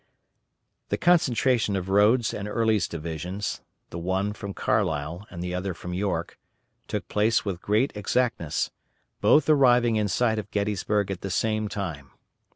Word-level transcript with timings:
The 0.89 0.97
concentration 0.97 1.75
of 1.75 1.87
Rodes' 1.87 2.33
and 2.33 2.47
Early's 2.47 2.87
divisions 2.87 3.61
the 3.91 3.99
one 3.99 4.33
from 4.33 4.51
Carlisle 4.51 5.27
and 5.29 5.43
the 5.43 5.53
other 5.53 5.75
from 5.75 5.93
York 5.93 6.39
took 6.87 7.07
place 7.07 7.45
with 7.45 7.61
great 7.61 7.95
exactness; 7.95 8.71
both 9.21 9.47
arriving 9.47 9.97
in 9.97 10.07
sight 10.07 10.39
of 10.39 10.49
Gettysburg 10.49 11.11
at 11.11 11.21
the 11.21 11.29
same 11.29 11.67
time. 11.67 12.09